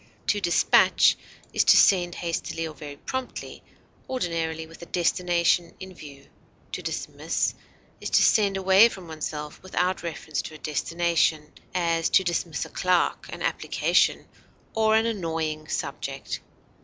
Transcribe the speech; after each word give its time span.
To 0.25 0.41
despatch 0.41 1.15
is 1.53 1.63
to 1.65 1.77
send 1.77 2.15
hastily 2.15 2.67
or 2.67 2.73
very 2.73 2.95
promptly, 2.97 3.61
ordinarily 4.09 4.65
with 4.65 4.81
a 4.81 4.87
destination 4.87 5.75
in 5.79 5.93
view; 5.93 6.27
to 6.71 6.81
dismiss 6.81 7.53
is 7.99 8.09
to 8.09 8.23
send 8.23 8.57
away 8.57 8.89
from 8.89 9.07
oneself 9.07 9.61
without 9.61 10.01
reference 10.01 10.41
to 10.41 10.55
a 10.55 10.57
destination; 10.57 11.53
as, 11.75 12.09
to 12.09 12.23
dismiss 12.23 12.65
a 12.65 12.69
clerk, 12.69 13.27
an 13.29 13.43
application, 13.43 14.27
or 14.73 14.95
an 14.95 15.05
annoying 15.05 15.67
subject. 15.67 16.39